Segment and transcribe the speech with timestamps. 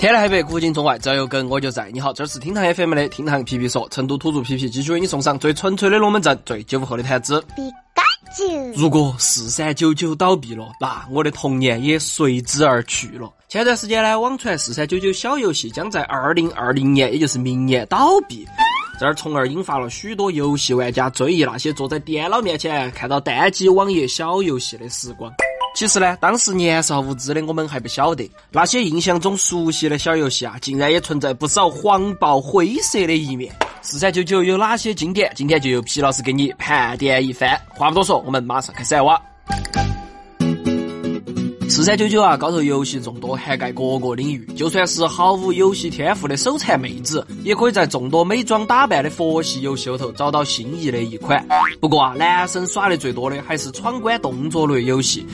[0.00, 1.90] 天南海北，古今中外，只要有梗我就在。
[1.92, 7.44] 你好，这是厅堂 FM 的厅堂皮皮说，成都土著皮皮继续为你送上最纯粹的龙门阵，最九五后的谈资。
[8.74, 13.30] 如果四三九九倒闭了，那我的童年也随之而去了。
[13.50, 18.48] 前段时间呢，网传四三九九小游戏将在二零二零年，也就是明年倒闭，
[18.98, 25.30] 这儿从而引发了许多游戏玩家追忆那些坐在电脑面前看到单机网页小游戏的时光。
[25.80, 33.50] 其实呢，当时年少无知的我们还不晓得，那些印象中熟悉的小游戏啊，竟然也存在不少黄暴灰色的一面。
[33.80, 35.32] 四三九九有哪些经典？
[35.34, 37.58] 今天就由皮老师给你盘点一番。
[37.70, 39.18] 话不多说，我们马上开始来挖。
[41.70, 44.44] 四三九九啊，高头游戏众多，涵盖各个领域。
[44.56, 51.46] 就算是毫无游戏天赋的手残妹子，也可以在众多美妆打扮的佛系游戏里头找到心仪的一款。
[51.80, 55.24] 不过啊，男生耍的最多的还是闯关动作类游戏。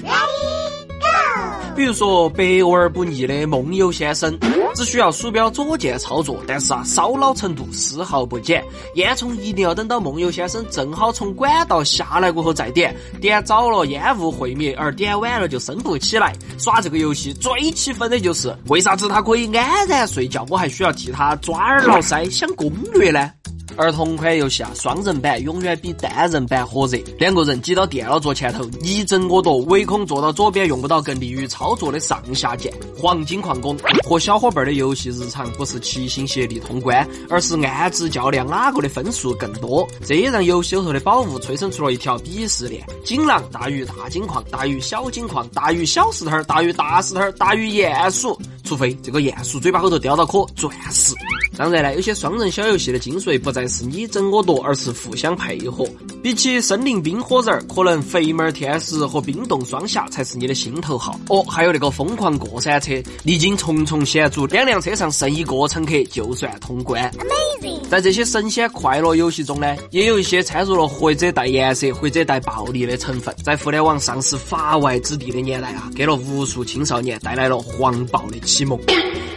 [1.76, 4.34] 比如说百玩不腻的梦游先生，
[4.74, 8.64] 只需要鼠标左键操作，但是啊，烧脑程度丝毫不减。
[8.95, 16.32] 烟囱一定要等到梦游先生正好从管道下来过后再点，点早了烟雾会灭，而点晚了就升不起来。
[16.59, 23.30] 耍这个游戏最气愤的就是为啥子他可以安然睡觉，我还需要替他抓耳挠腮想攻略呢？
[23.77, 26.99] 而同款游戏啊，双人版永远比单人版火热。
[27.19, 32.73] 两个人挤到电脑桌前头，你争我夺，唯恐坐到左边用不到更利于操作的上下键。
[32.99, 39.87] 黄金矿工和小伙伴的游戏日常不是齐心协力通关，而是暗自较量哪个的分数更多。
[40.04, 48.38] 这也让游戏后头的宝物催生出了一条鄙视链：锦囊大于大金矿，大于小金矿，大于小石头，大于大石头，大于鼹鼠。
[48.65, 51.15] 除非这个鼹鼠嘴巴后头叼到颗钻石。
[51.57, 55.87] 当然了，有些双人小游戏的精髓不再是你争我夺，而是互相配合。
[56.23, 61.18] 比起森林冰火人儿，可能肥猫儿天使和冰冻双侠才是你的心头好。
[61.29, 62.93] 哦，还有那个疯狂过山车，
[63.24, 67.10] 历经重重险阻，两辆车上剩一个乘客就算通关。
[67.12, 67.88] Amazing！
[67.88, 73.34] 在这些神仙快乐游戏中呢，也有一些掺入了或者带颜色或者带暴力的成分。
[73.42, 78.78] 在互联网上是法外之地的年代啊，给了无数青少年带来了黄暴的启蒙。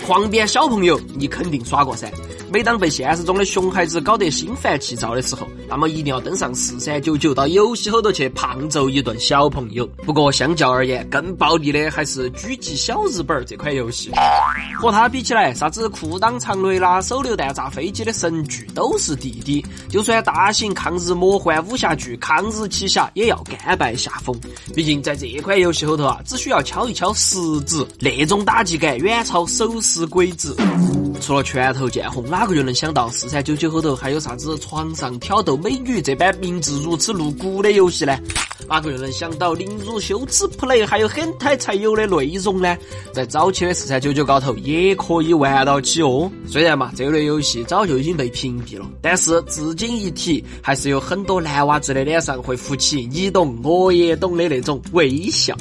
[0.10, 2.12] 狂鞭小朋友，你肯定耍过噻。
[2.52, 9.86] 每当被现实中的熊孩子搞得心烦气躁的时候，那么一定要登上四三九九到游戏后头去胖揍一顿小朋友。
[10.06, 14.12] 不过相较而言，更暴力的还是狙击小日本这款游戏。
[14.80, 19.64] 和它比起来，啥子裤裆长雷啦、手榴弹炸飞机的神剧都是弟弟。
[19.88, 24.36] 就算大型抗日魔幻武侠剧《抗日奇侠》也要甘拜下风。
[24.74, 30.56] 毕竟在这款游戏后头啊，只需要敲一敲食指，那种打击感远超手撕鬼子。
[31.20, 38.18] 除了拳头见红，哪个又能想到四三九九后头还有啥子床上挑逗美女这般名字如此露骨的游戏呢？
[38.70, 42.78] 哪个又能想到凌辱羞耻 play 还有很太才有的内容呢？
[43.12, 46.32] 在早期的四三九九高头也可以玩到起哦。
[46.46, 55.56] 虽然嘛这类游戏早就已经被屏蔽了但是至今一提还是有很多男娃子的脸上会浮起你懂我也懂的那种微笑。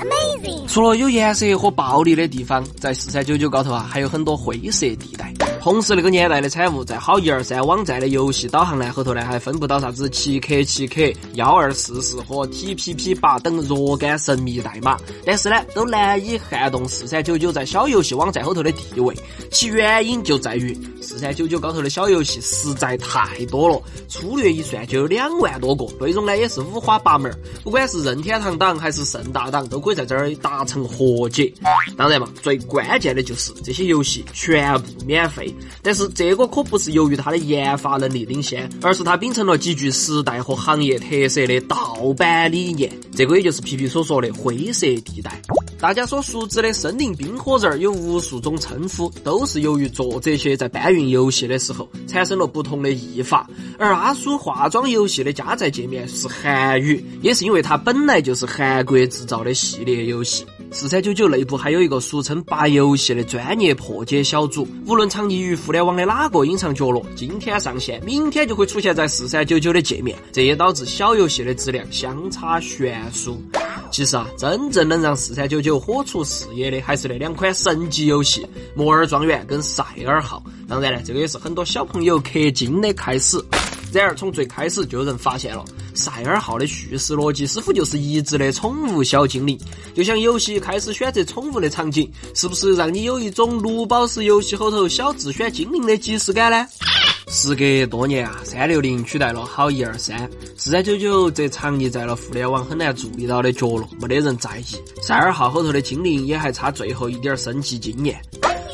[0.68, 5.32] 除了有颜色和暴力的地方在四三九九高头啊还有很多灰色地带。
[5.60, 19.14] 同时那个年代的产物在好一二三网站的游戏导航栏后头呢还分布到啥子七 k 七 k 幺二四四和 tp p 八等若干神秘代码但是呢都难以撼动四三九九在小游戏网站后头的地位
[19.50, 27.32] 其原因就在于四三九九高头的小游戏实在太多了粗略一算就有两万多个内容呢也是五花八门
[27.62, 31.52] 不管是任天堂党还是盛大党都可以在这儿达成和解。
[31.96, 42.87] 当然嘛最关键的就是这些游戏全部免费但是这个可不是由于它的研发能力领先而是它秉承了极具时代和行业特色的盗版理念。
[43.18, 45.42] 这个也就是皮皮所说的灰色地带。
[45.80, 53.50] 大家所熟知的森林冰火人有无数种称呼，都是由于作者些在搬运游戏的时候产生了不同的译法。
[53.76, 60.46] 而阿叔化妆游戏的加载界面是韩语，也是因为它本来就是韩国制造的系列游戏。
[60.70, 70.16] 四三九九内部还有一个俗称“八游戏”的专业破解小组，无论藏匿于互联网的哪个隐藏角落，今天上线，明天就会出现在四三九九的界面。
[70.30, 73.42] 这也导致小游戏的质量相差悬殊。
[73.90, 78.42] 其实啊，真正能让四三九九火出视野的，还是那两款神级游戏
[78.74, 80.42] 《摩尔庄园》跟《赛尔号》。
[80.68, 83.42] 当然了，这个也是很多小朋友氪金的开始。
[83.90, 85.64] 然而，从最开始就有人发现了。
[85.98, 89.58] 赛尔号的叙事逻辑似乎就是一直的宠物小精灵，
[89.94, 96.68] 就像游戏开始选择宠物的场景，是不是让你有一种绿宝石游戏后头小智选精灵的即视感呢？
[97.30, 105.02] 时隔多年啊，三六零取代了好一二三，四三九九则藏匿在了互联网很难注意到的角落，没得人在意。
[105.02, 108.18] 赛尔号后头的精灵也还差最后一点升级经验。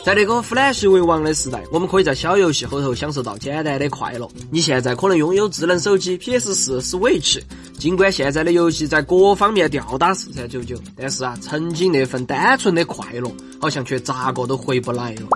[0.04, 4.28] 在那个 Flash 为王的时代，我们可以在小游戏后头享受到简单的快乐。
[4.50, 7.40] 你现在可能拥有智能手机 PS 四 Switch，
[7.78, 13.30] 尽管现在的游戏在各方面吊打四三九九，但是啊，曾经那份单纯的快乐，
[13.60, 15.28] 好像却咋个都回不来了。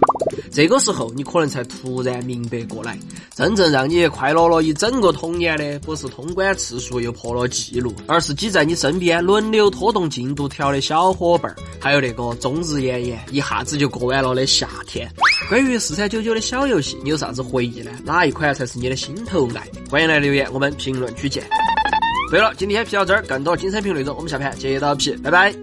[0.50, 2.98] 这个时候，你可能才突然明白过来，
[3.34, 15.10] 真正让你快乐了一整个童年的，不是通关次数又破了记录，而是挤在你身边轮流拖动进度条的小伙伴儿，还有那个终日炎炎一下子就过完了的夏天。
[15.50, 17.90] 关于四三九九的小游戏，你有啥子回忆呢？
[18.04, 19.68] 哪一款才是你的心头爱？
[19.90, 21.42] 欢迎来留言，我们评论区见。
[22.30, 25.54] 对了，今天皮到这儿，更多精彩评论中，我们下盘接着皮，拜拜。